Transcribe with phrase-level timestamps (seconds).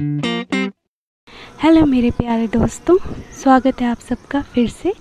[0.00, 2.96] Hello मेरे प्यारे दोस्तों,
[3.42, 4.92] स्वागत है आप सबका फिर से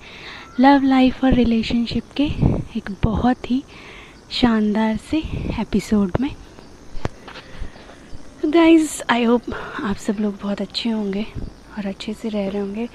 [0.60, 2.24] लव लाइफ और रिलेशनशिप के
[2.78, 3.64] एक बहुत ही
[4.32, 5.18] शानदार से
[5.60, 6.30] एपिसोड में।
[8.46, 9.42] गाइस आई होप
[9.84, 11.26] आप सब लोग बहुत अच्छे होंगे
[11.78, 12.90] और अच्छे से रह रहे होंगे।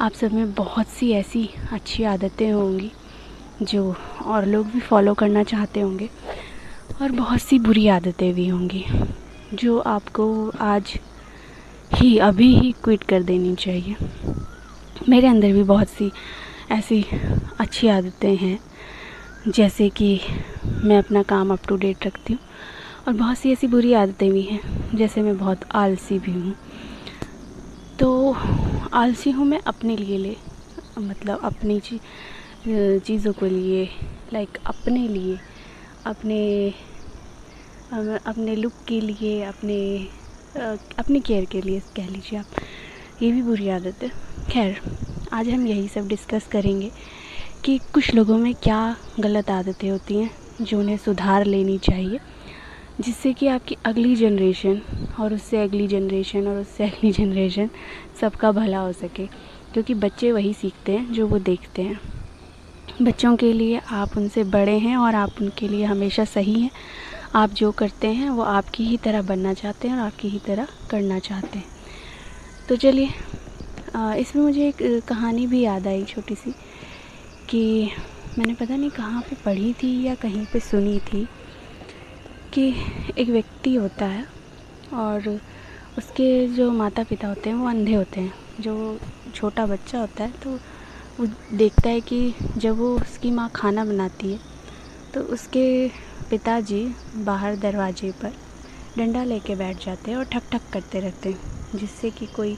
[0.00, 2.92] आप सब में बहुत सी ऐसी अच्छी आदतें होंगी
[3.62, 6.10] जो और लोग भी फॉलो करना चाहते होंगे
[7.02, 8.84] और बहुत सी बुरी आदतें भी होंगी
[9.54, 10.98] जो आपको आज
[11.94, 13.96] ही अभी ही क्विट कर देनी चाहिए।
[15.08, 16.10] मेरे अंदर भी बहुत सी
[16.72, 17.04] ऐसी
[17.60, 18.58] अच्छी आदतें हैं,
[19.48, 20.20] जैसे कि
[20.64, 22.40] मैं अपना काम अप टू डेट रखती हूँ
[23.06, 24.60] और बहुत सी ऐसी बुरी आदतें भी हैं,
[24.94, 26.54] जैसे मैं बहुत आलसी भी हूँ।
[27.98, 28.36] तो
[28.92, 30.36] आलसी हूँ मैं अपने लिए ले
[30.98, 33.84] मतलब अपनी चीज़ों को लिए
[34.32, 35.38] लाइक अपने लिए,
[36.06, 36.72] अपने
[37.92, 39.78] अपने लुक के लिए, अपने
[40.56, 42.46] अपनी केयर के लिए कह लीजिए आप।
[43.22, 44.10] ये भी बुरी आदत है।
[44.50, 44.80] खैर,
[45.32, 46.90] आज हम यही सब डिस्कस करेंगे
[47.64, 52.20] कि कुछ लोगों में क्या गलत आदतें होती हैं जो उन्हें सुधार लेनी चाहिए,
[53.00, 54.82] जिससे कि आपकी अगली जनरेशन
[55.20, 57.70] और उससे अगली जनरेशन और उससे अगली जनरेशन
[58.20, 59.26] सबका भला हो सके।
[59.72, 62.00] क्योंकि बच्चे वही सीखते हैं जो वो देखते हैं।
[63.02, 66.70] बच्चों के लिए आप उनसे बड़े हैं और आप उनके लिए हमेशा सही हैं।
[67.34, 70.66] आप जो करते हैं, वो आपकी ही तरह बनना चाहते हैं और आपकी ही तरह
[70.90, 71.66] करना चाहते हैं।
[72.68, 73.08] तो चलिए
[74.20, 76.54] इसमें मुझे एक कहानी भी याद आई छोटी सी
[77.50, 77.90] कि
[78.38, 81.26] मैंने पता नहीं कहाँ पे पढ़ी थी या कहीं पे सुनी थी
[82.52, 82.68] कि
[83.18, 84.26] एक व्यक्ति होता है
[84.94, 85.28] और
[85.98, 88.98] उसके जो माता पिता होते हैं, वो अंधे होते हैं। जो
[89.34, 90.58] छोटा बच्चा होता है तो
[91.18, 94.38] वो देखता है कि जब वो उसकी माँ खाना बनाती है
[95.14, 95.64] तो उसके
[96.32, 96.78] पिताजी
[97.24, 98.32] बाहर दरवाजे पर
[98.98, 101.38] डंडा लेके बैठ जाते हैं और ठक ठक करते रहते हैं,
[101.74, 102.56] जिससे कि कोई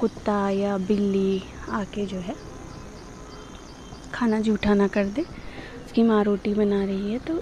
[0.00, 2.34] कुत्ता या बिल्ली आके जो है,
[4.14, 5.22] खाना जूठा ना कर दे,
[5.86, 7.40] उसकी माँ रोटी बना रही है। तो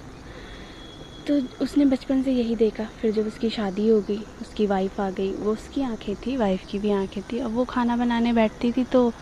[1.26, 5.10] तो उसने बचपन से यही देखा, फिर जब उसकी शादी हो गई, उसकी वाइफ आ
[5.10, 8.72] गई, वो उसकी आँखें थी वाइफ की भी आँखें थी। अब वो खाना बनाने बैठती
[8.72, 9.12] थी तो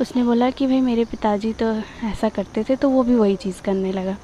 [0.00, 1.72] उसने बोला कि भाई मेरे पिताजी तो
[2.04, 4.16] ऐसा करते थे तो वो भी वही चीज़ करने लगा।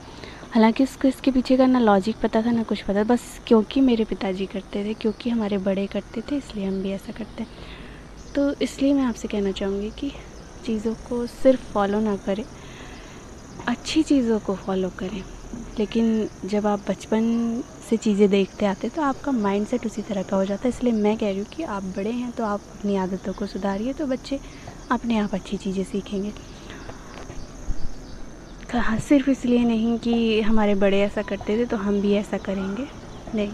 [0.50, 4.04] हालाँकि उसको इसके पीछे का ना लॉजिक पता था, ना कुछ पता, बस क्योंकि मेरे
[4.04, 8.52] पिताजी करते थे, क्योंकि हमारे बड़े करते थे, इसलिए हम भी ऐसा करते हैं। तो
[8.62, 10.10] इसलिए मैं आपसे कहना चाहूँगी कि
[10.66, 12.44] चीज़ों को सिर्फ़ फॉलो ना करें,
[13.68, 15.22] अच्छी चीज़ों को फॉलो करें।
[15.78, 20.36] लेकिन जब आप बचपन से चीज़ें देखते आते तो आपका माइंड सेट उसी तरह का
[20.36, 22.96] हो जाता है। इसलिए मैं कह रही हूँ कि आप बड़े हैं तो आप अपनी
[22.96, 24.38] आदतों को सुधारिए तो बच्चे
[24.92, 26.32] अपने आप अच्छी चीज़ें सीखेंगे।
[28.74, 32.86] सिर्फ़ इसलिए नहीं कि हमारे बड़े ऐसा करते थे तो हम भी ऐसा करेंगे।
[33.34, 33.52] नहीं।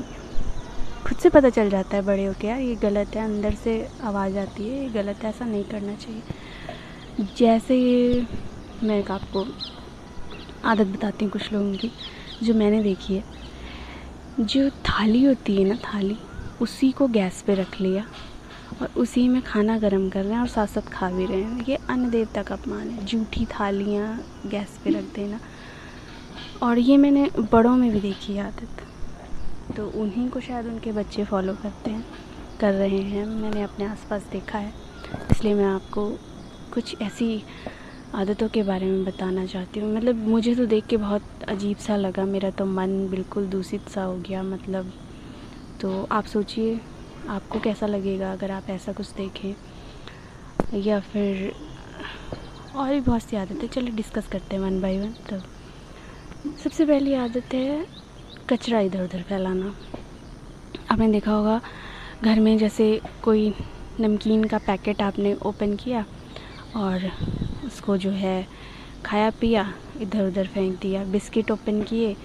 [1.07, 4.39] खुद से पता चल जाता है बड़े हो यार, ये गलत है, अंदर से आवाज़
[4.39, 6.23] आती है, ये गलत है, ऐसा नहीं करना चाहिए।
[7.39, 8.27] जैसे ये
[8.83, 9.47] मैं आपको
[10.65, 11.91] आदत बताती हूँ कुछ लोगों की,
[12.43, 13.25] जो मैंने देखी है,
[14.41, 16.19] जो थाली होती है ना, थाली,
[16.61, 18.07] उसी को गैस पे रख लिया।
[18.83, 21.65] और उसी में खाना गर्म कर रहे हैं और साथ साथ खा भी रहे हैं।
[21.69, 25.41] ये अन्न देवता का अपमान है। जूठी थालियाँ गैस पे रख देना।
[26.63, 28.83] और ये मैंने बड़ों में भी देखी आदत।
[29.77, 32.05] तो उन्हीं को शायद उनके बच्चे फॉलो करते हैं,
[32.61, 34.73] कर रहे हैं। मैंने अपने आसपास देखा है।
[35.31, 36.09] इसलिए मैं आपको
[36.73, 37.43] कुछ ऐसी
[38.15, 41.97] आदतों के बारे में बताना चाहती हूँ। मतलब मुझे तो देख के बहुत अजीब सा
[41.97, 44.93] लगा। मेरा तो मन बिल्कुल दूषित सा हो गया मतलब।
[45.81, 46.81] तो आप सोचिए
[47.29, 49.55] आपको कैसा लगेगा अगर आप ऐसा कुछ देखें?
[50.81, 51.53] या फिर
[52.77, 55.39] और भी बहुत सी आदतें, चलिए डिस्कस करते हैं वन बाय वन तो।
[56.59, 57.87] सबसे पहली आदत है
[58.51, 59.75] कचरा इधर उधर फैलाना।
[60.91, 61.61] आपने देखा होगा,
[62.25, 63.55] घर में जैसे कोई
[64.01, 66.05] नमकीन का पैकेट आपने ओपन किया
[66.77, 67.11] और
[67.65, 68.47] उसको जो है
[69.05, 72.17] खाया पिया इधर उधर फेंक दिया, बिस्किट ओपन किए,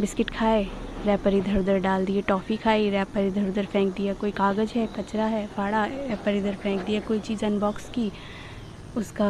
[0.00, 0.66] बिस्किट खाए
[1.06, 4.86] रैपर इधर उधर डाल दिए, टॉफ़ी खाई, रैपर इधर उधर फेंक दिया, कोई कागज़ है,
[4.96, 8.10] कचरा है, फाड़ा, रैपर इधर फेंक दिया, कोई चीज़ अनबॉक्स की,
[8.96, 9.28] उसका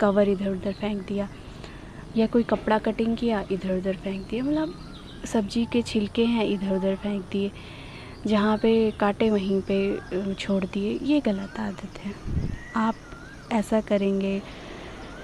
[0.00, 1.28] कवर इधर उधर फेंक दिया,
[2.16, 4.74] या कोई कपड़ा कटिंग किया, इधर उधर फेंक दिया मतलब
[5.26, 7.50] सब्ज़ी के छिलके हैं, इधर उधर फेंक दिए,
[8.26, 12.14] जहाँ पे काटे वहीं पे छोड़ दिए, ये गलत आदत है।
[12.76, 12.94] आप
[13.52, 14.40] ऐसा करेंगे,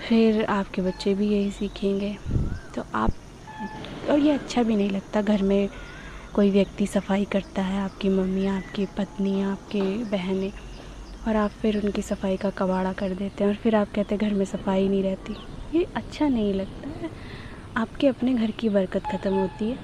[0.08, 2.16] फिर आपके बच्चे भी यही सीखेंगे
[2.74, 3.12] तो आप
[4.10, 5.68] और ये अच्छा भी नहीं लगता घर में
[6.34, 10.52] कोई व्यक्ति सफ़ाई करता है, आपकी मम्मी, आपकी पत्नी, आपके बहनें,
[11.28, 14.28] और आप फिर उनकी सफ़ाई का कबाड़ा कर देते हैं और फिर आप कहते हैं
[14.28, 15.36] घर में सफ़ाई नहीं रहती।
[15.74, 17.10] ये अच्छा नहीं लगता है।
[17.76, 19.78] आपके अपने घर की बरकत ख़त्म होती है,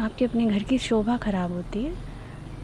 [0.00, 1.92] आपके अपने घर की शोभा ख़राब होती है।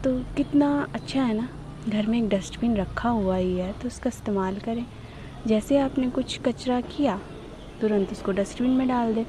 [0.03, 1.47] तो कितना अच्छा है ना,
[1.89, 4.85] घर में एक डस्टबिन रखा हुआ ही है तो उसका इस्तेमाल करें।
[5.47, 7.19] जैसे आपने कुछ कचरा किया,
[7.81, 9.25] तुरंत उसको डस्टबिन में डाल दें।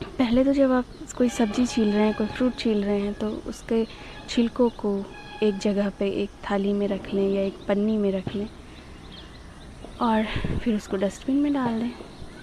[0.00, 0.86] पहले तो जब आप
[1.16, 3.86] कोई सब्ज़ी छील रहे हैं, कोई फ्रूट छील रहे हैं तो उसके
[4.28, 4.92] छिलकों को
[5.42, 8.48] एक जगह पे एक थाली में रख लें या एक पन्नी में रख लें
[9.98, 10.24] और
[10.60, 11.90] फिर उसको डस्टबिन में डाल दें।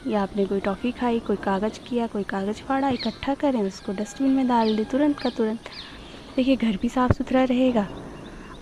[0.06, 4.31] या आपने कोई टॉफ़ी खाई, कोई कागज़ किया, कोई कागज़ फाड़ा, इकट्ठा करें, उसको डस्टबिन
[4.31, 5.69] में डाल दें तुरंत का तुरंत।
[6.38, 7.88] देखिए, घर भी साफ़ सुथरा रहेगा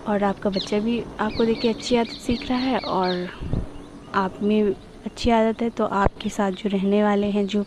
[0.08, 3.30] और आपका बच्चा भी, आपको देखिए अच्छी आदत सीख रहा है और
[4.14, 4.64] आप में
[5.06, 7.66] अच्छी आदत है तो आपके साथ जो रहने वाले हैं, जो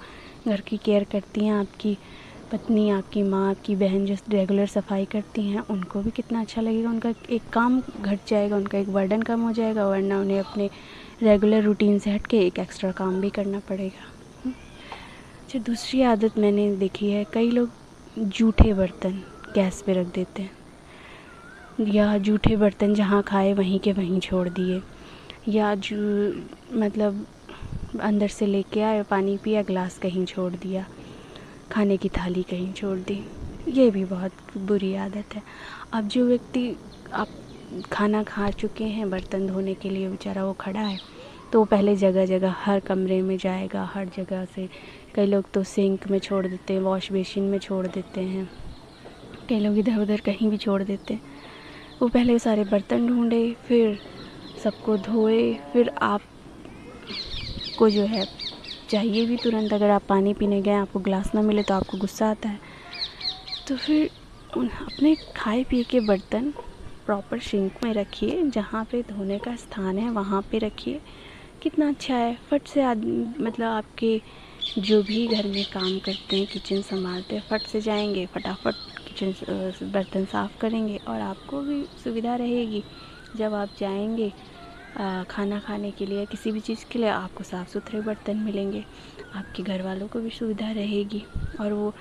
[0.48, 1.98] घर की केयर करती हैं, आपकी
[2.52, 6.90] पत्नी, आपकी माँ, आपकी बहन जो रेगुलर सफ़ाई करती हैं, उनको भी कितना अच्छा लगेगा।
[6.90, 10.70] उनका एक काम घट जाएगा, उनका एक बर्डन कम हो जाएगा, वरना उन्हें अपने
[11.22, 14.02] रेगुलर रूटीन से हट के एक एक्स्ट्रा काम भी करना पड़ेगा।
[14.44, 14.54] हम्म।
[15.42, 17.70] अच्छा दूसरी आदत मैंने देखी है, कई लोग
[18.18, 19.22] जूठे बर्तन
[19.54, 20.50] गैस पे रख देते हैं।
[21.80, 24.82] या जूठे बर्तन जहाँ खाए, वहीं के वहीं छोड़ दिए।
[25.48, 25.96] या जू
[26.78, 27.26] मतलब
[27.94, 30.85] अंदर से लेके आए, पानी पिया, गिलास कहीं छोड़ दिया,
[31.73, 33.23] खाने की थाली कहीं छोड़ दी।
[33.69, 35.43] ये भी बहुत बुरी आदत है।
[35.93, 36.75] अब जो व्यक्ति
[37.12, 37.29] आप
[37.93, 40.99] खाना खा चुके हैं, बर्तन धोने के लिए बेचारा वो खड़ा है
[41.52, 44.69] तो वो पहले जगह जगह, हर कमरे में जाएगा, हर जगह से।
[45.14, 48.49] कई लोग तो सिंक में छोड़ देते हैं, वॉश बेसिन में छोड़ देते हैं।
[49.49, 51.20] कई लोग इधर उधर कहीं भी छोड़ देते हैं।
[52.02, 53.99] वो पहले सारे बर्तन ढूंढे, फिर
[54.64, 56.20] सबको धोए, फिर आप
[57.78, 58.26] को जो है
[58.88, 62.30] चाहिए भी तुरंत, अगर आप पानी पीने गए, आपको गिलास ना मिले तो आपको गुस्सा
[62.30, 62.58] आता है।
[63.66, 64.10] तो फिर
[64.52, 66.52] अपने खाए पिए के बर्तन
[67.06, 71.00] प्रॉपर सिंक में रखिए, जहाँ पे धोने का स्थान है, वहाँ पे रखिए।
[71.62, 74.20] कितना अच्छा है, फट से आदमी मतलब आपके
[74.78, 78.76] जो भी घर में काम करते हैं किचन संभालते हैं, फट से जाएँगे, फटाफट
[79.06, 79.32] किचन
[79.92, 82.84] बर्तन साफ़ करेंगे और आपको भी सुविधा रहेगी।
[83.36, 84.32] जब आप जाएँगे
[84.96, 88.85] खाना खाने के लिए, किसी भी चीज़ के लिए आपको साफ़ सुथरे बर्तन मिलेंगे।
[89.37, 91.23] आपके घर वालों को भी सुविधा रहेगी
[91.61, 91.93] और वो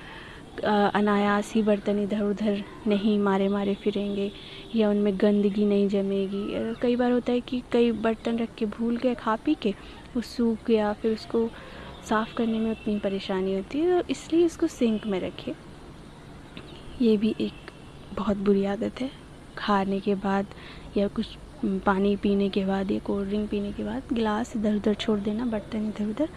[0.66, 4.32] अनायास ही बर्तन इधर उधर नहीं मारे मारे फिरेंगे
[4.76, 8.98] या उनमें गंदगी नहीं जमेगी। कई बार होता है कि कई बर्तन रख के भूल
[8.98, 9.74] गए, खा पी के,
[10.16, 11.48] वो सूख गया, फिर उसको
[12.10, 15.54] साफ़ करने में उतनी परेशानी होती है तो इसलिए इसको सिंक में रखें
[17.02, 17.72] ये भी एक
[18.12, 19.10] बहुत बुरी आदत है।
[19.58, 20.46] खाने के बाद
[20.98, 24.94] या कुछ पानी पीने के बाद या कोल्ड ड्रिंक पीने के बाद गिलास इधर उधर
[24.94, 26.30] छोड़ देना, बर्तन इधर उधर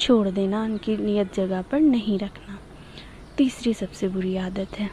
[0.00, 2.58] छोड़ देना, उनकी नियत जगह पर नहीं रखना।
[3.36, 4.88] तीसरी सबसे बुरी आदत है,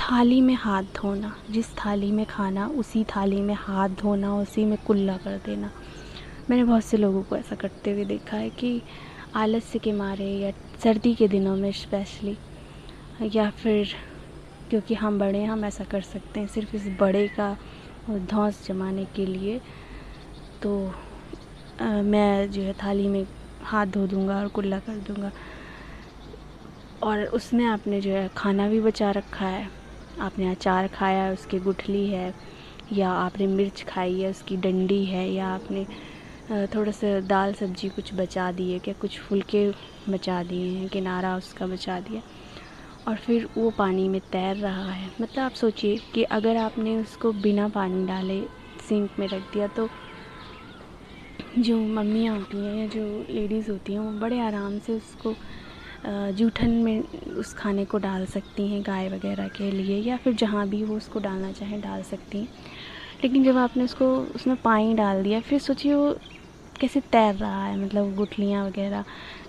[0.00, 4.78] थाली में हाथ धोना। जिस थाली में खाना, उसी थाली में हाथ धोना, उसी में
[4.86, 5.70] कुल्ला कर देना।
[6.50, 8.80] मैंने बहुत से लोगों को ऐसा करते हुए देखा है कि
[9.34, 10.50] आलस्य के मारे या
[10.82, 12.36] सर्दी के दिनों में स्पेशली
[13.34, 13.94] या फिर
[14.70, 17.56] क्योंकि हम बड़े हैं हम ऐसा कर सकते हैं सिर्फ़ इस बड़े का
[18.10, 19.60] धौंस जमाने के लिए।
[20.62, 20.92] तो
[21.78, 23.26] आ, मैं जो है थाली में
[23.64, 25.30] हाथ धो दूँगा और कुल्ला कर दूँगा।
[27.02, 29.68] और उसमें आपने जो है खाना भी बचा रखा है।
[30.20, 32.32] आपने अचार खाया है उसकी गुठली है
[32.92, 35.86] या आपने मिर्च खाई है उसकी डंडी है या आपने
[36.74, 39.68] थोड़ा सा दाल सब्ज़ी कुछ बचा दिए क्या कुछ फुलके
[40.08, 42.22] बचा दिए हैं किनारा उसका बचा दिया।
[43.06, 47.32] और फिर वो पानी में तैर रहा है। मतलब आप सोचिए कि अगर आपने उसको
[47.42, 48.40] बिना पानी डाले
[48.80, 49.90] सिंक में रख दिया तो
[51.58, 55.36] जो मम्मियाँ होती हैं या जो लेडीज़ होती हैं, वो बड़े आराम से उसको
[56.32, 57.02] जूठन में
[57.36, 60.96] उस खाने को डाल सकती हैं, गाय वगैरह के लिए, या फिर जहाँ भी वो
[60.96, 62.48] उसको डालना चाहें डाल सकती हैं।
[63.24, 66.14] लेकिन जब आपने उसको, उसमें पानी डाल दिया, फिर सोचिए वो
[66.76, 69.04] कैसे तैर रहा है मतलब गुठलियाँ वगैरह।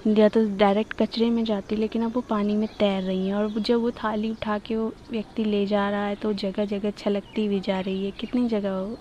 [0.10, 3.60] या तो डायरेक्ट कचरे में जाती लेकिन अब वो पानी में तैर रही हैं। और
[3.60, 7.48] जब वो थाली उठा के वो व्यक्ति ले जा रहा है तो जगह जगह छलकती
[7.48, 8.98] भी जा रही है। कितनी जगह वो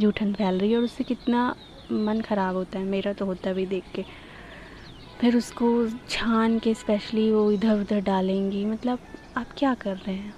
[0.00, 1.54] जूठन फैल रही है, और उससे कितना
[1.92, 4.04] मन ख़राब होता है। मेरा तो होता भी देख के।
[5.20, 5.68] फिर उसको
[6.08, 8.98] छान के स्पेशली वो इधर उधर डालेंगी। मतलब
[9.36, 10.34] आप क्या कर रहे हैं?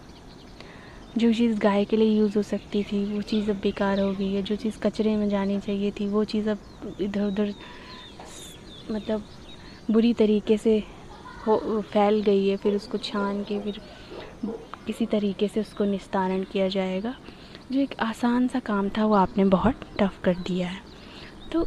[1.18, 4.32] जो चीज़ गाय के लिए यूज़ हो सकती थी, वो चीज़ अब बेकार हो गई
[4.34, 7.54] है। जो चीज़ कचरे में जानी चाहिए थी, वो चीज़ अब इधर उधर
[8.90, 9.24] मतलब
[9.90, 10.78] बुरी तरीके से
[11.46, 13.80] हो, फैल गई है। फिर उसको छान के फिर
[14.86, 17.14] किसी तरीके से उसको निस्तारण किया जाएगा।
[17.72, 20.80] जो एक आसान सा काम था, वो आपने बहुत टफ़ कर दिया है।
[21.52, 21.66] तो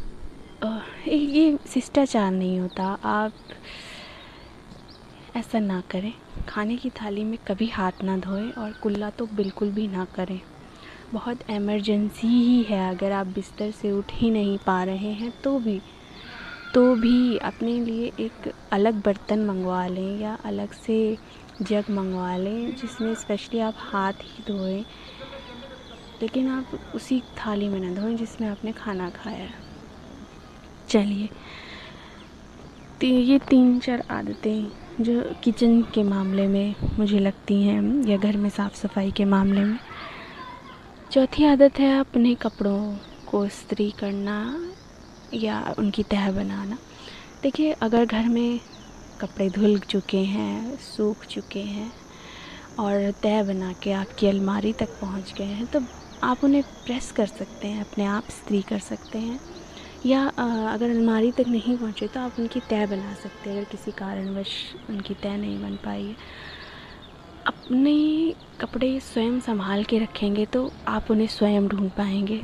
[1.08, 3.32] ये शिष्टाचार नहीं होता। आप
[5.34, 6.12] ऐसा ना करें।
[6.48, 10.40] खाने की थाली में कभी हाथ ना धोएँ और कुल्ला तो बिल्कुल भी ना करें।
[11.12, 15.58] बहुत एमरजेंसी ही है। अगर आप बिस्तर से उठ ही नहीं पा रहे हैं तो
[15.58, 15.80] भी
[16.74, 20.96] तो भी अपने लिए एक अलग बर्तन मंगवा लें या अलग से
[21.62, 24.84] जग मंगवा लें जिसमें स्पेशली आप हाथ ही धोएँ,
[26.22, 29.54] लेकिन आप उसी थाली में ना धोएँ जिसमें आपने खाना खाया। है
[30.88, 31.28] चलिए
[33.00, 38.36] तो ये तीन चार आदतें जो किचन के मामले में मुझे लगती हैं, या घर
[38.36, 39.78] में साफ़ सफ़ाई के मामले में।
[41.10, 44.36] चौथी आदत है अपने कपड़ों को इस्त्री करना,
[45.32, 46.78] या उनकी तह बनाना।
[47.42, 48.60] देखिए, अगर घर में
[49.20, 51.92] कपड़े धुल चुके हैं, सूख चुके हैं,
[52.78, 55.80] और तह बना के आपकी अलमारी तक पहुँच गए हैं तो
[56.22, 59.40] आप उन्हें प्रेस कर सकते हैं, अपने आप इस्त्री कर सकते हैं।
[60.04, 63.90] या अगर अलमारी तक नहीं पहुँचे तो आप उनकी तय बना सकते हैं, अगर किसी
[63.98, 64.54] कारणवश
[64.90, 66.16] उनकी तय नहीं बन पाई है।
[67.46, 67.94] अपने
[68.60, 72.42] कपड़े स्वयं संभाल के रखेंगे तो आप उन्हें स्वयं ढूंढ पाएँगे।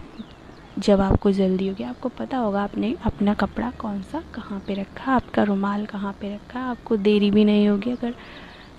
[0.77, 5.13] जब आपको जल्दी होगी, आपको पता होगा आपने अपना कपड़ा कौन सा कहाँ पे रखा,
[5.13, 8.15] आपका रुमाल कहाँ पे रखा, आपको देरी भी नहीं होगी अगर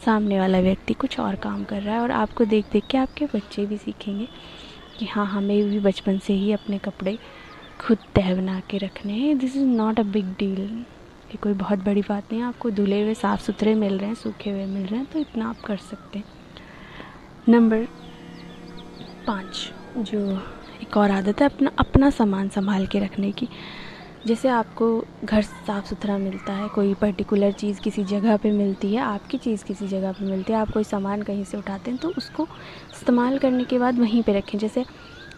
[0.05, 3.25] सामने वाला व्यक्ति कुछ और काम कर रहा है और आपको देख देख के आपके
[3.35, 4.27] बच्चे भी सीखेंगे
[4.99, 7.17] कि हाँ हमें भी बचपन से ही अपने कपड़े
[7.79, 10.61] खुद तह बना के रखने हैं। This is not a big deal
[11.31, 14.15] ये कोई बहुत बड़ी बात नहीं है। आपको धुले हुए साफ़ सुथरे मिल रहे हैं,
[14.15, 16.25] सूखे हुए मिल रहे हैं तो इतना आप कर सकते हैं।
[17.49, 17.87] नंबर
[19.27, 20.19] पाँच, जो
[20.81, 23.47] एक और आदत है, अपना अपना सामान संभाल के रखने की।
[24.27, 24.87] जैसे आपको
[25.23, 29.63] घर साफ़ सुथरा मिलता है, कोई पर्टिकुलर चीज़ किसी जगह पे मिलती है, आपकी चीज़
[29.65, 32.47] किसी जगह पे मिलती है, आप कोई सामान कहीं से उठाते हैं तो उसको
[32.91, 34.85] इस्तेमाल करने के बाद वहीं पे रखें। जैसे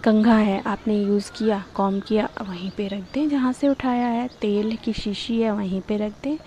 [0.04, 4.28] कंघा है, आपने यूज़ किया, कॉम किया वहीं पे रख दें जहाँ से उठाया है।
[4.42, 6.38] तेल की शीशी है, वहीं पे रख दें।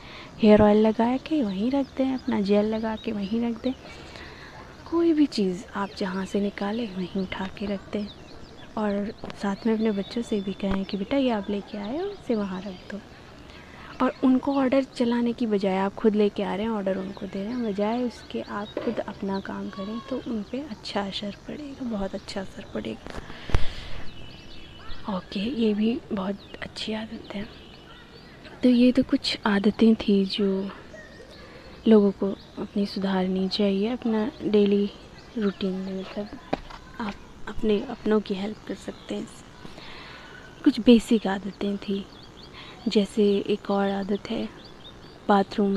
[0.43, 3.73] हेयर ऑयल लगा के वहीं रख दें, अपना जेल लगा के वहीं रख दें।
[4.87, 8.07] कोई भी चीज़ आप जहाँ से निकालें, वहीं उठा के रख दें।
[8.77, 12.13] और साथ में अपने बच्चों से भी कहें कि, बेटा, ये आप लेके आए और
[12.13, 13.01] इसे वहाँ रख दो।
[14.03, 17.43] और उनको ऑर्डर चलाने की बजाय आप खुद लेके आ रहे हैं ऑर्डर उनको दे
[17.43, 21.85] रहे हैं, बजाय उसके आप खुद अपना काम करें तो उन पर अच्छा असर पड़ेगा,
[21.91, 23.21] बहुत अच्छा असर पड़ेगा।
[25.17, 27.47] ओके ये भी बहुत अच्छी आदत है।
[28.63, 30.71] तो ये तो कुछ आदतें थी जो
[31.89, 34.91] लोगों को अपनी सुधारनी चाहिए, अपना डेली
[35.39, 36.29] रूटीन में मतलब
[37.01, 37.15] आप
[37.49, 39.27] अपने अपनों की हेल्प कर सकते हैं।
[40.65, 42.05] कुछ बेसिक आदतें थी।
[42.89, 44.49] जैसे एक और आदत है,
[45.29, 45.75] बाथरूम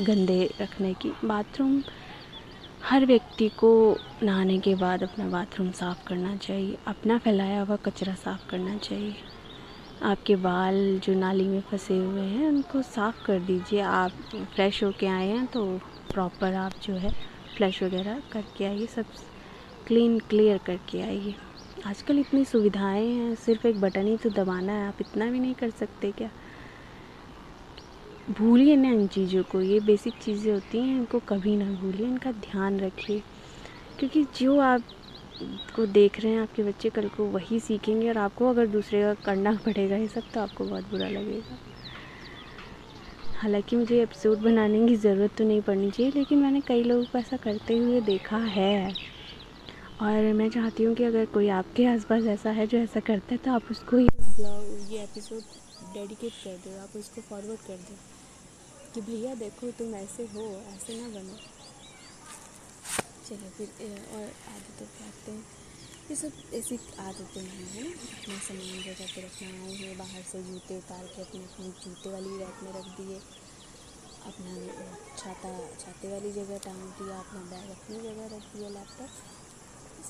[0.00, 1.82] गंदे रखने की। बाथरूम
[2.84, 3.72] हर व्यक्ति को
[4.22, 9.14] नहाने के बाद अपना बाथरूम साफ़ करना चाहिए, अपना फैलाया हुआ कचरा साफ़ करना चाहिए।
[10.02, 14.12] आपके बाल जो नाली में फंसे हुए हैं, उनको साफ़ कर दीजिए। आप
[14.54, 15.66] फ्रेश होके आए हैं तो
[16.12, 17.10] प्रॉपर आप जो है
[17.56, 19.04] फ्लैश वगैरह करके आइए, सब
[19.86, 21.34] क्लीन, क्लियर करके आइए।
[21.86, 25.54] आजकल इतनी सुविधाएँ हैं, सिर्फ़ एक बटन ही तो दबाना है, आप इतना भी नहीं
[25.54, 26.30] कर सकते क्या?
[28.30, 32.32] भूलिए ना इन चीज़ों को, ये बेसिक चीज़ें होती हैं, इनको कभी ना भूलिए, इनका
[32.32, 33.22] ध्यान रखिए।
[33.98, 34.82] क्योंकि जो आप
[35.76, 39.14] को देख रहे हैं, आपके बच्चे कल को वही सीखेंगे और आपको अगर दूसरे का
[39.14, 41.58] करना पड़ेगा ये सब तो आपको बहुत बुरा लगेगा।
[43.40, 47.18] हालाँकि मुझे एपिसोड बनाने की ज़रूरत तो नहीं पड़नी चाहिए, लेकिन मैंने कई लोगों को
[47.18, 49.13] ऐसा करते हुए देखा है।
[50.02, 53.36] और मैं चाहती हूँ कि अगर कोई आपके आसपास ऐसा है जो ऐसा करता है
[53.44, 55.42] तो आप उसको ये ब्लॉग ये एपिसोड
[55.94, 57.96] डेडिकेट कर दो, आप उसको फॉरवर्ड कर दो।
[58.94, 60.42] कि भैया देखो तुम ऐसे हो,
[60.74, 61.36] ऐसे ना बनो।
[63.28, 63.68] चलो फिर
[64.14, 64.24] और
[64.54, 65.44] आदतों पे आते हैं
[66.10, 70.42] ये सब ऐसी आदतें नहीं हैं अपना सामान जगह पर रखना आए हैं बाहर से
[70.42, 73.20] जूते उतार के अपने, अपनी जूते वाली रैक में रख दिए।
[74.26, 74.52] अपना
[75.18, 75.48] छाता,
[75.80, 79.33] छाते वाली जगह टांग दिया, अपना बैग अपनी जगह रख दिया लैपटॉप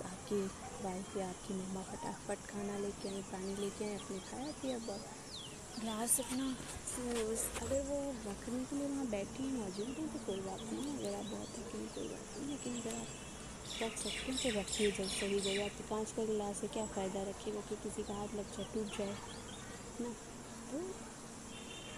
[0.02, 0.40] आपकी
[0.84, 4.78] वाइफ या आपकी मम्मा फटाफट खाना लेके आए, पानी लेके आए अपने खाया पिया
[5.74, 6.44] ग्लास अपना
[7.62, 11.14] अगर वो रखने के लिए वहाँ बैठी हैं, मौजूद हैं तो कोई बात नहीं। अगर
[11.14, 13.06] आप बहुत थके कोई बात नहीं। लेकिन अगर आप
[13.82, 17.22] रख सकते हैं तो रखिए, जब सही जगह तो कांच का गिलास है क्या फ़ायदा
[17.22, 19.14] रखिएगा कि किसी का हाथ लग जाए, टूट जाए,
[20.00, 20.10] ना?
[20.70, 20.80] तो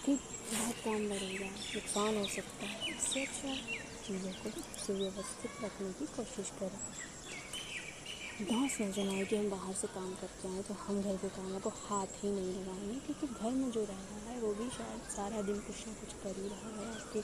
[0.07, 0.21] ठीक
[0.53, 3.55] बहुत काम लगेगा, नुकसान हो सकता है। इससे अच्छा
[4.07, 6.81] चीज़ों को सुव्यवस्थित रखने की कोशिश करें।
[8.39, 11.59] गाँव से जनाए कि हम बाहर से काम करके आए तो हम घर के कामों
[11.61, 15.07] को हाथ ही नहीं लगाएँगे, क्योंकि घर में जो रह रहा है, वो भी शायद
[15.11, 17.21] सारा दिन कुछ ना कुछ कर ही रहा है आपके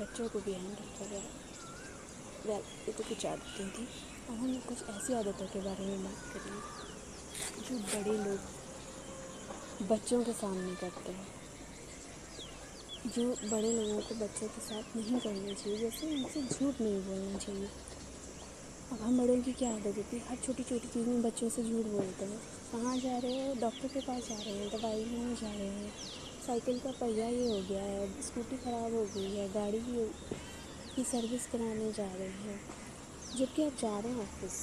[0.00, 3.86] बच्चों को भी हैंडल कर रहा है। ये तो कुछ आदतें थी,
[4.28, 6.60] अब हम कुछ ऐसी आदतों के बारे में बात करेंगे,
[7.64, 11.26] जो बड़े लोग बच्चों के सामने करते हैं,
[13.08, 17.38] जो बड़े लोगों को बच्चों के साथ नहीं करना चाहिए, जैसे उनसे झूठ नहीं बोलना
[17.38, 17.68] चाहिए।
[18.92, 21.62] अब हम बड़ों की क्या आदत होती है हर छोटी छोटी चीज़ में बच्चों से
[21.62, 22.38] झूठ बोलते हैं।
[22.72, 23.54] कहाँ जा रहे हो?
[23.54, 25.92] डॉक्टर के पास जा रहे हैं, दवाई लेने जा रहे हैं।
[26.46, 29.80] साइकिल का पहिया ये हो गया है, स्कूटी ख़राब हो गई है, गाड़ी
[30.94, 32.60] की सर्विस कराने जा रहे हैं।
[33.38, 34.60] जबकि आप जा रहे हैं ऑफ़िस,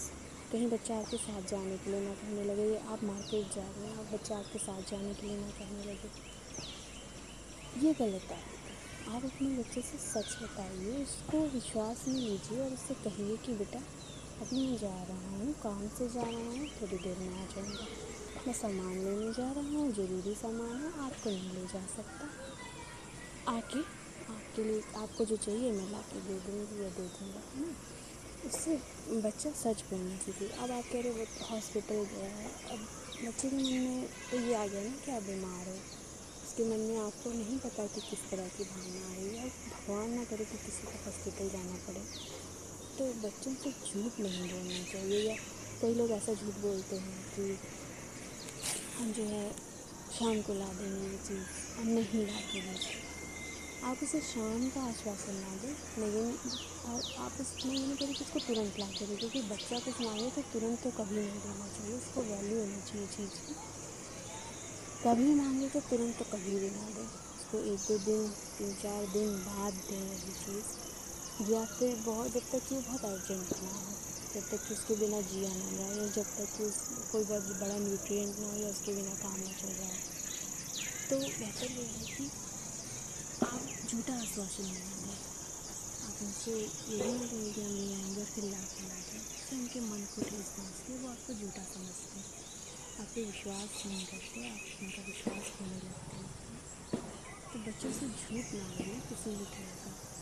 [0.52, 3.98] कहीं बच्चा आपके साथ जाने के लिए ना कहने लगे आप मार्केट जा रहे हैं,
[3.98, 6.10] आप बच्चा आपके साथ जाने के लिए ना कहने लगे।
[7.88, 8.42] ये गलत है।
[9.16, 13.80] आप अपने बच्चे से सच बताइए, उसको विश्वास नहीं लीजिए और उससे कहिए कि बेटा
[14.42, 17.88] अभी मैं जा रहा हूँ, काम से जा रहा हूँ, थोड़ी देर में आ जाऊँगा।
[18.48, 22.30] मैं सामान लेने जा रहा हूँ, ज़रूरी सामान है, आपको नहीं ले जा सकता।
[23.52, 23.80] आके,
[24.34, 27.76] आपके लिए, आपको जो चाहिए मैं ला के दे दूँगी या दे दूँगा, है ना?
[28.46, 28.76] उससे
[29.22, 32.80] बच्चा सच बोलना सीखे अब आप कह रहे हो हॉस्पिटल गया है। अब
[33.26, 35.76] बच्चे के मन में तो ये आ गया ना कि आप बीमार हो।
[36.46, 40.10] उसके मन में आपको नहीं पता कि किस तरह की भावना आ रही है। भगवान
[40.10, 42.02] ना करे कि किसी को हॉस्पिटल जाना पड़े।
[42.98, 45.36] तो बच्चों से झूठ नहीं बोलना चाहिए या
[45.82, 47.58] कई लोग ऐसा झूठ बोलते हैं कि
[48.98, 49.46] हम जो है
[50.18, 51.48] शाम को ला देंगे ये चीज़,
[51.78, 53.02] हम नहीं ला देंगे
[53.84, 56.30] आप उसे शाम का आश्वासन ना दें, लेकिन
[56.92, 60.02] और आप उसमें ये नहीं करें कि उसको तुरंत ला के दें, क्योंकि बच्चा कुछ
[60.02, 63.56] मांगे तो तुरंत तो कभी नहीं देना चाहिए, उसको वैल्यू होनी चाहिए चीज़ की।
[65.04, 69.06] कभी मांगे तो तुरंत तो कभी भी ना दें, उसको एक दो दिन, तीन चार
[69.14, 70.83] दिन बाद दें वही चीज़।
[71.42, 73.94] या फिर बहुत, जब तक कि बहुत अर्जेंट ना हो,
[74.36, 76.78] जब तक कि उसके बिना जिया ना जाए या जब तक कि उस,
[77.12, 79.98] कोई बहुत बड़ा न्यूट्रिएंट ना हो या उसके बिना काम ना चल रहा हो
[81.10, 82.30] तो बेहतर ये है कि
[83.44, 85.18] आप झूठा आश्वासन नहीं दें।
[86.08, 89.80] आप उनसे ये नहीं कि हम ले आएँगे और फिर ला के ला उससे उनके
[89.80, 92.26] मन को ठेस है, वो आपको झूठा समझते हैं।
[93.02, 96.32] आप पे विश्वास नहीं करते, आप उनका विश्वास होने लगते हैं।
[97.54, 100.13] तो बच्चों से झूठ ना बोलें, किसी भी तरह का।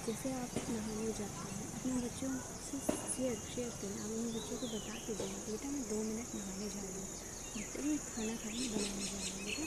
[0.00, 2.28] जैसे आप नहाने जाते हैं, अपने बच्चों
[2.66, 2.78] से
[3.14, 6.68] शेयर शेयर करें आप अपने बच्चों को बता के दें बेटा मैं दो मिनट नहाने
[6.74, 7.08] जा रही हूँ
[7.56, 9.66] बेटा मैं खाना खाने बनाने जा रही हूँ, बेटा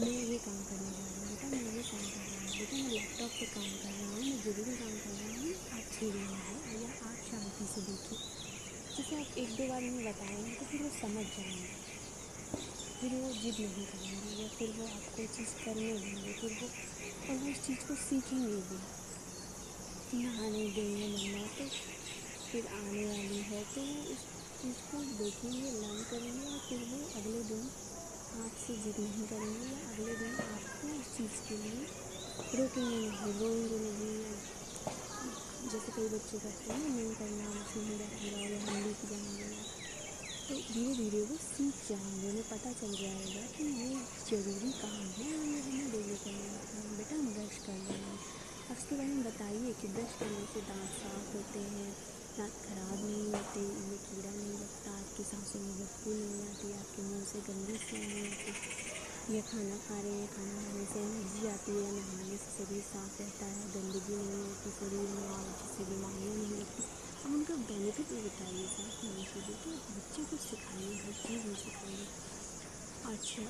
[0.00, 2.76] मैं ये काम करने जा रही हूँ, बेटा मैं ये काम कर रहा हूँ, बेटा
[2.80, 6.26] मैं लैपटॉप पर काम कर रहा हूँ, मैं ज़रूरी काम कर रहा हूँ आप छेड़िए
[6.46, 8.18] है या आप शांति से देखिए।
[8.96, 11.68] जैसे आप एक दो बार उन्हें बताएँगे तो फिर वो समझ जाएँगे।
[12.98, 16.68] फिर वो जिद नहीं करेंगे या फिर वो आपको चीज़ करने देंगे, फिर वो
[17.24, 18.82] और वो उस चीज़ को सीखेंगे भी।
[20.16, 21.64] नहाने देंगे मम्मा तो
[22.50, 24.22] फिर आने वाली है। तो वो उस
[24.60, 27.64] चीज़ को देखेंगे लर्न करेंगे और फिर वो अगले दिन
[28.44, 31.80] आपसे जिद नहीं करेंगे, या अगले दिन आपको उस चीज़ के लिए
[32.58, 34.14] रोकेंगे नहीं रोएँगे नहीं
[35.72, 39.48] जैसे कई बच्चे कहते हैं नहीं करना बस नहीं बैठेगा या हम लेके जाएँगे
[40.46, 43.88] तो धीरे धीरे वो सीख जाएँगे, उन्हें पता चल जाएगा कि ये
[44.30, 48.33] ज़रूरी काम है और ये हमें डेली करना बेटा हम ब्रश कर हैं।
[48.72, 51.90] उसके बारे में बताइए कि ब्रश करने से दांत साफ़ होते हैं,
[52.36, 57.02] दांत खराब नहीं होते, इनमें कीड़ा नहीं लगता, आपकी सांसों में बदबू नहीं आती, आपके
[57.08, 61.46] मुँह से गंदी से नहीं आती। या खाना खा रहे हैं, खाना खाने से एनर्जी
[61.48, 65.90] आती है नहाने से शरीर साफ़ रहता है, गंदगी नहीं होती, शरीर में और जिससे
[65.92, 66.82] बीमारियाँ नहीं लगती
[67.24, 71.54] अब उनका बेनिफिट भी बताइए, साफ़ होने से तो बच्चे को सिखाइए, हर चीज़ में
[71.64, 72.06] सिखाइए।
[73.04, 73.42] अच्छा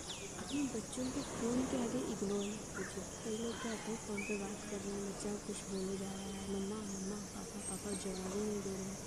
[0.43, 4.23] अपने बच्चों को फ़ोन के आगे इग्नोर मत कीजिए। कई लोग क्या होते हैं, फ़ोन
[4.29, 7.93] पे बात कर रहे हैं, बच्चा कुछ बोले जा रहा है, मम्मा मम्मा, पापा पापा
[8.05, 8.99] जवाब ही नहीं दे रहे हैं,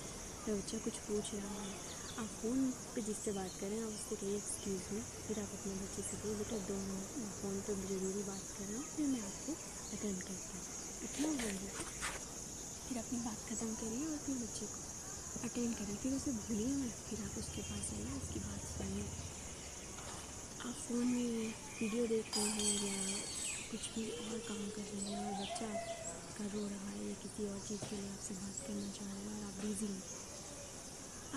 [0.48, 1.74] या बच्चा कुछ पूछ रहा है।
[2.24, 2.64] आप फ़ोन
[2.96, 6.36] पे जिससे बात करें आप उससे कहिए एक्सक्यूज़ मी फिर आप अपने बच्चे से कहिए,
[6.42, 9.52] बेटा दो मिनट मैं फ़ोन पर ज़रूरी बात कर रहा हूँ, फिर मैं आपको
[9.98, 10.66] अटेंड करता हूँ।
[11.08, 11.72] इतना बोलिए
[12.88, 14.80] फिर अपनी बात ख़त्म करिए और अपने बच्चे को
[15.48, 19.36] अटेंड करें फिर उसे भूलिए मत, फिर आप उसके पास आइए, उसकी बात सुनिए।
[20.67, 23.19] आप फ़ोन में वीडियो देख रहे हैं या
[23.67, 25.67] कुछ भी और काम कर रहे हैं और बच्चा
[26.38, 29.21] का रो रहा है या किसी और चीज़ के लिए आपसे बात करना चाह रहे
[29.27, 30.01] हैं और आप बिज़ी हैं।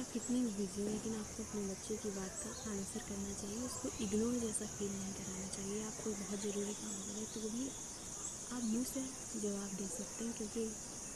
[0.00, 3.60] आप कितने भी बिज़ी हैं, लेकिन आपको अपने बच्चे की बात का आंसर करना चाहिए,
[3.68, 7.68] उसको इग्नोर जैसा फील नहीं कराना चाहिए। आप कोई बहुत ज़रूरी काम करें तो भी
[7.68, 9.04] आप मुँह से
[9.44, 10.66] जवाब दे सकते हैं, क्योंकि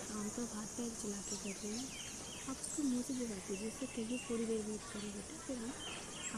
[0.04, 1.88] काम तो हाथ पैर चला के कर रहे हैं।
[2.46, 5.72] आप उसको मुँह से जवाब दीजिए उससे कहिए थोड़ी देर वेट करें बेटा, फिर हम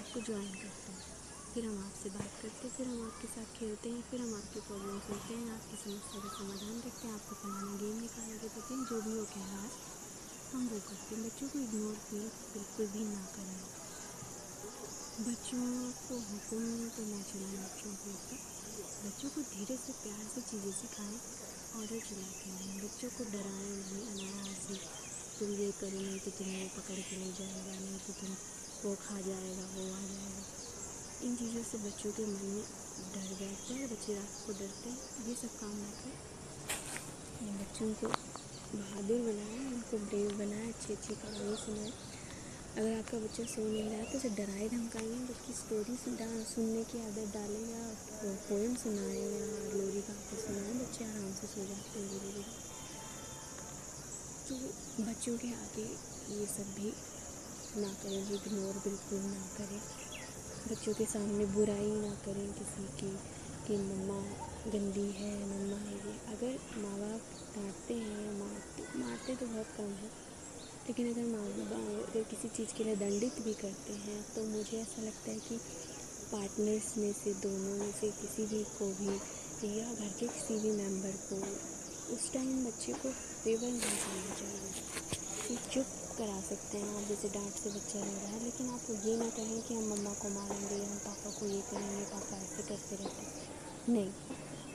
[0.01, 1.16] आपको ज्वाइन करते हैं।
[1.57, 4.61] फिर हम आपसे बात करते हैं, फिर हम आपके साथ खेलते हैं, फिर हम आपकी
[4.61, 8.75] प्रॉब्लम सुनते हैं, आपकी समस्या का समाधान करते हैं, आपको फलाना गेम निकालने के देते
[8.75, 9.71] हैं, जो भी हो कह रहा है,
[10.51, 13.57] हम वो करते हैं। बच्चों को इग्नोर फील बिल्कुल भी ना करें।
[15.29, 15.63] बच्चों
[16.03, 18.45] को हुक्म तो ना चलाएँ बच्चों के ऊपर।
[19.07, 21.19] बच्चों को धीरे से प्यार से चीज़ें सिखाएँ
[21.81, 23.73] ऑर्डर चला के नहीं बच्चों को डराएँ
[24.13, 24.29] नहीं
[24.69, 24.81] ही।
[25.39, 28.37] तुम ये करो नहीं तो तुम्हें वो पकड़ के ले जाएगा, नहीं तो तुम
[28.85, 30.66] वो खा जाएगा, वो आ जाएगा।
[31.25, 32.65] इन चीज़ों से बच्चों के मन में
[33.13, 34.99] डर बैठता है, बच्चे रात को डरते हैं,
[35.29, 36.17] ये सब काम ना करें
[37.61, 41.93] बच्चों को बहादुर बनाए, उनको ब्रेव बनाए अच्छी अच्छी कहानी सुनाए।
[42.77, 45.97] अगर आपका बच्चा सो नहीं रहा है तो उसे डराए धमकाइए उसकी स्टोरी
[46.53, 47.85] सुनने की आदत डालें या
[48.49, 52.45] पोएम सुनाएँ या लोरी के सुनाएँ, बच्चे आराम से सो जाते हैं धीरे धीरे
[54.49, 54.55] तो
[55.05, 55.89] बच्चों के आगे
[56.35, 56.93] ये सब भी
[57.81, 59.81] ना करें इग्नोर बिल्कुल ना करें।
[60.67, 63.11] बच्चों के सामने बुराई ना करें किसी की,
[63.67, 64.19] कि मम्मा
[64.71, 67.21] गंदी है, मम्मा है ये। अगर माँ बाप
[67.57, 70.11] डांटते हैं मारते मारते तो बहुत कम है।
[70.87, 74.81] लेकिन अगर माँ बाप अगर किसी चीज़ के लिए दंडित भी करते हैं तो मुझे
[74.81, 75.59] ऐसा लगता है कि
[76.33, 80.71] पार्टनर्स में से, दोनों में से, किसी भी को भी, या घर के किसी भी
[80.71, 81.37] मेंबर को,
[82.15, 83.11] उस टाइम बच्चे को
[83.45, 84.73] फेवर नहीं करना चाहिए।
[85.49, 88.87] कि चुप करा सकते हैं। आप जैसे डांट से बच्चा रो रहा है, लेकिन आप
[89.05, 92.63] ये ना कहें कि हम मम्मा को मारेंगे, हम पापा को ये करेंगे पापा ऐसे
[92.69, 94.11] करते रहते नहीं,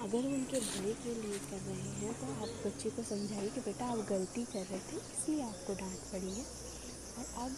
[0.01, 3.86] अगर उनके भले के लिए कर रहे हैं तो आप बच्चे को समझाइए कि बेटा
[3.88, 6.45] आप गलती कर रहे थे, इसलिए आपको डांट पड़ी है।
[7.13, 7.51] और अब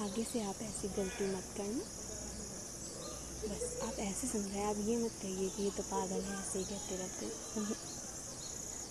[0.00, 1.84] आगे से आप ऐसी गलती मत करना।
[3.42, 6.64] बस, आप ऐसे समझाएँ, आप ये मत कहिए कि ये तो पागल है, ऐसे ही
[6.64, 7.26] कहते रहते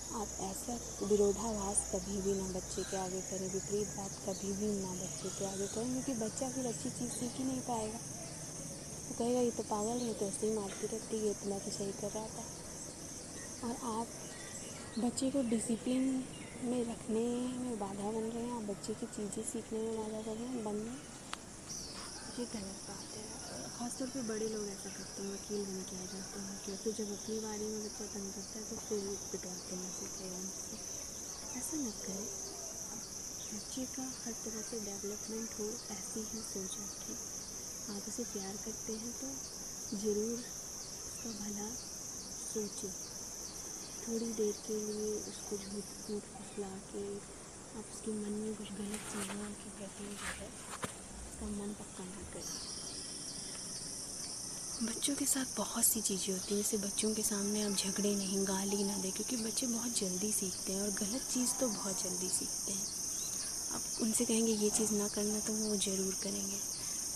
[0.09, 0.73] आप ऐसा
[1.07, 5.45] विरोधाभास कभी भी ना बच्चे के आगे करें विपरीत बात कभी भी ना बच्चे के
[5.45, 9.63] आगे करें, क्योंकि बच्चा फिर अच्छी चीज़ सीख ही नहीं पाएगा। वो कहेगा, ये तो
[9.69, 12.43] पागल है तो ऐसे ही मारती रहती है इतना तो सही कर रहा था।
[13.67, 14.07] और आप
[14.99, 16.05] बच्चे को डिसिप्लिन
[16.63, 17.25] में रखने
[17.59, 20.63] में बाधा बन रहे हैं, आप बच्चे की चीज़ें सीखने में बाधा कर रहे हैं,
[20.63, 20.97] बन रहे
[22.39, 23.18] ये गलत बात है।
[23.79, 27.11] ख़ासतौर पे बड़े लोग ऐसा करते हैं, वकील बन के आ जाते हैं क्योंकि जब
[27.11, 30.79] अपनी बारी में बच्चा तंग करता है तो फिर पिटवाते हैं उसे पेरेंट्स से।
[31.59, 32.25] ऐसा न करें।
[33.51, 38.97] बच्चे का हर तरह से डेवलपमेंट हो, ऐसी ही सोच रखें। आप उसे प्यार करते
[39.03, 39.29] हैं तो
[40.01, 42.91] ज़रूर उसका भला सोचें।
[44.01, 47.05] थोड़ी देर के लिए उसको झूठ फूट फुसला के,
[47.79, 50.51] आप उसके मन में कुछ गलत चीज़ों के प्रति जो है,
[51.23, 52.78] उसका मन पक्का ना करें।
[54.79, 58.43] बच्चों के साथ बहुत सी चीज़ें होती हैं। जैसे बच्चों के सामने आप झगड़े नहीं,
[58.47, 62.29] गाली ना दें, क्योंकि बच्चे बहुत जल्दी सीखते हैं और गलत चीज़ तो बहुत जल्दी
[62.29, 62.85] सीखते हैं।
[63.75, 66.57] आप उनसे कहेंगे, ये चीज़ ना करना तो वो ज़रूर करेंगे।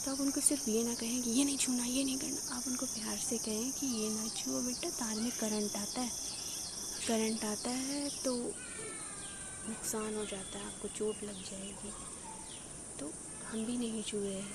[0.05, 2.67] तो आप उनको सिर्फ़ ये ना कहें कि, ये नहीं छूना, ये नहीं करना। आप
[2.67, 6.11] उनको प्यार से कहें कि, ये ना छुओ बेटा, तार में करंट आता है।
[7.07, 8.35] करंट आता है तो
[9.69, 11.93] नुकसान हो जाता है, आपको चोट लग जाएगी।
[12.99, 13.11] तो
[13.51, 14.51] हम भी नहीं छुए हैं।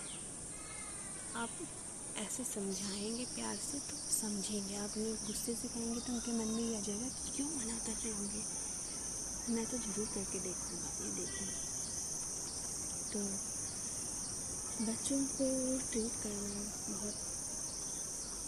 [1.36, 1.50] आप
[2.18, 6.62] ऐसे समझाएँगे प्यार से तो समझेंगे। आप उन्हें गुस्से से कहेंगे तो उनके मन में
[6.62, 8.42] ये आ जाएगा कि क्यों मना कर रहे होंगे।
[9.54, 11.58] मैं तो ज़रूर करके देखूँगा, ये देखूँगी।
[13.12, 13.20] तो
[14.86, 15.46] बच्चों को
[15.90, 17.14] ट्रीट करना बहुत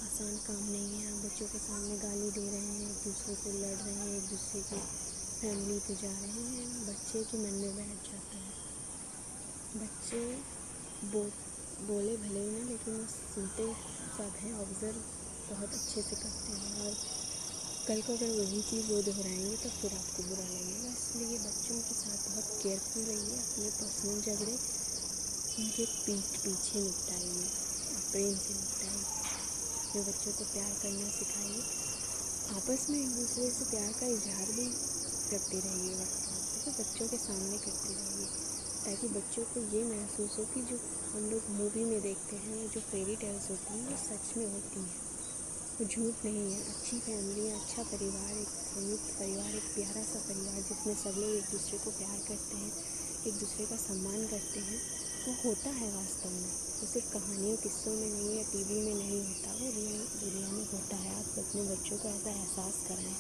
[0.07, 3.53] आसान काम नहीं है। आप बच्चों के सामने गाली दे रहे हैं, एक दूसरे को
[3.53, 4.81] लड़ रहे हैं, एक दूसरे की
[5.41, 8.53] फैमिली पे जा रहे हैं। बच्चे के मन में बैठ जाता है।
[9.77, 10.21] बच्चे
[11.13, 11.23] बो
[11.83, 13.67] बोले भले ही ना, लेकिन वो सुनते
[14.17, 14.99] सब हैं ऑब्ज़र्व
[15.51, 16.95] बहुत अच्छे से करते हैं और
[17.87, 21.95] कल को अगर वही चीज़ वो दोहराएँगे तो फिर आपको बुरा लगेगा। इसलिए बच्चों के
[21.95, 24.57] साथ बहुत केयरफुल रहिए, अपने पर्सनल झगड़े
[25.61, 27.47] उनके पीठ पीछे निपटाइए
[28.11, 29.05] प्रेम से निपटाइए।
[29.81, 31.63] अपने बच्चों को प्यार करना सिखाइए।
[32.57, 34.67] आपस में एक दूसरे से प्यार का इजहार भी
[35.31, 36.17] करते रहिए वक्त
[36.65, 38.20] तो बच्चों के सामने करते रहिए।
[38.85, 40.81] ताकि बच्चों को ये महसूस हो कि जो
[41.13, 44.81] हम लोग मूवी में देखते हैं जो फेरी टेल्स होती हैं, वो सच में होती
[44.81, 44.97] हैं।
[45.81, 50.63] वो झूठ नहीं है। अच्छी फैमिली अच्छा परिवार, एक संयुक्त परिवार, एक प्यारा सा परिवार
[50.63, 52.73] जिसमें सब लोग एक दूसरे को प्यार करते हैं,
[53.27, 54.81] एक दूसरे का सम्मान करते हैं,
[55.27, 59.21] वो होता है वास्तव में। वो सिर्फ़ कहानियों, किस्सों में नहीं या टीवी में नहीं
[59.27, 63.17] होता। वो रियल दुनिया में होता है। आप अपने बच्चों को ऐसा एहसास कराएँ।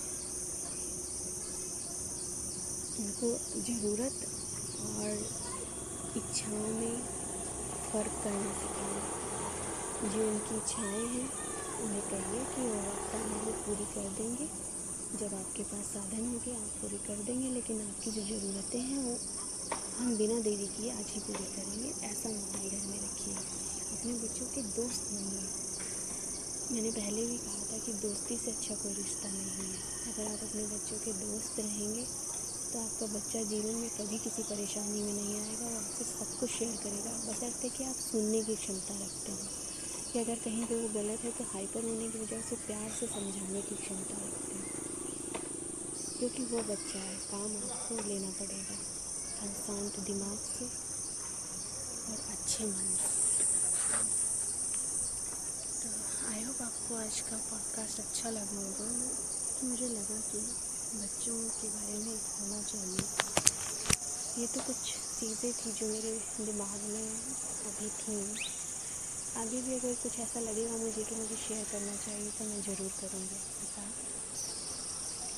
[3.01, 4.27] उनको ज़रूरत
[4.81, 5.50] और
[6.17, 7.03] इच्छाओं में
[7.93, 9.21] फ़र्क करना सिखाएँ।
[10.11, 11.31] जो उनकी इच्छाएँ हैं,
[11.83, 14.49] उन्हें कहिए कि वो वक्त आने वो पूरी कर देंगे।
[15.19, 19.19] जब आपके पास साधन होंगे, आप पूरी कर देंगे, लेकिन आपकी जो ज़रूरतें हैं, वो
[19.99, 23.35] हम बिना देरी किए आज ही पूरी करेंगे। ऐसा माहौल घर में रखिए।
[23.99, 25.49] अपने बच्चों के दोस्त बनिए।
[26.73, 29.75] मैंने पहले भी कहा था कि दोस्ती से अच्छा कोई रिश्ता नहीं है।
[30.13, 32.07] अगर आप अपने बच्चों के दोस्त रहेंगे
[32.73, 36.51] तो आपका बच्चा जीवन में कभी किसी परेशानी में नहीं आएगा वो आपसे सब कुछ
[36.51, 39.39] शेयर करेगा। बशर्ते कि आप सुनने की क्षमता रखते हो।
[40.13, 43.07] कि अगर कहीं पर वो गलत है तो हाइपर होने की वजह से प्यार से
[43.07, 44.71] समझाने की क्षमता रखते हैं।
[46.19, 48.77] क्योंकि वो बच्चा है, काम आपको लेना पड़ेगा।
[49.53, 50.65] शांत दिमाग से
[52.13, 53.45] और अच्छे मन से।
[55.83, 55.89] तो
[56.29, 59.13] आई होप आपको आज का पॉडकास्ट अच्छा लगा होगा।
[59.65, 63.03] मुझे लगा कि बच्चों के बारे में होना चाहिए।
[64.39, 64.77] ये तो कुछ
[65.21, 67.07] चीज़ें थी जो मेरे दिमाग में
[67.71, 68.17] अभी थी।
[69.41, 72.91] आगे भी अगर कुछ ऐसा लगेगा मुझे कि मुझे शेयर करना चाहिए तो मैं ज़रूर
[73.01, 73.93] करूँगी साथ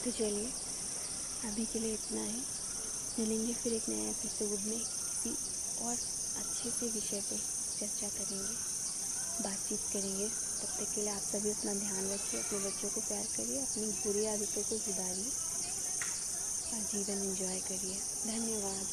[0.04, 0.48] तो चलिए,
[1.44, 2.42] अभी के लिए इतना ही।
[3.18, 5.36] मिलेंगे फिर एक नए एपिसोड में किसी
[5.84, 7.36] और अच्छे से विषय पे
[7.78, 8.71] चर्चा करेंगे।
[9.42, 13.24] बातचीत करेंगे तब तक के लिए आप सभी अपना ध्यान रखिए, अपने बच्चों को प्यार
[13.36, 15.30] करिए, अपनी बुरी आदतों को सुधारिए
[16.72, 18.86] और जीवन एंजॉय करिए। धन्यवाद।